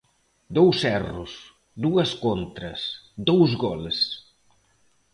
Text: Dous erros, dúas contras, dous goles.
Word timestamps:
Dous 0.57 0.77
erros, 0.97 1.31
dúas 1.83 2.09
contras, 2.23 2.79
dous 3.27 3.51
goles. 3.63 3.99